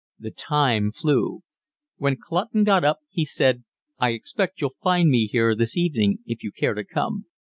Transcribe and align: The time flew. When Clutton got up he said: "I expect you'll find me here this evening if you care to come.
The 0.17 0.31
time 0.31 0.89
flew. 0.89 1.43
When 1.97 2.17
Clutton 2.19 2.63
got 2.63 2.83
up 2.83 3.01
he 3.11 3.23
said: 3.23 3.63
"I 3.99 4.13
expect 4.13 4.59
you'll 4.59 4.77
find 4.81 5.11
me 5.11 5.27
here 5.27 5.53
this 5.53 5.77
evening 5.77 6.23
if 6.25 6.43
you 6.43 6.51
care 6.51 6.73
to 6.73 6.83
come. 6.83 7.25